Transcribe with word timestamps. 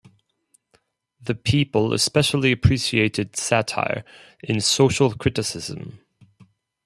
The 1.21 1.35
people 1.35 1.93
especially 1.93 2.51
appreciated 2.51 3.35
satire 3.37 4.03
and 4.43 4.63
social 4.63 5.13
criticism. 5.13 5.99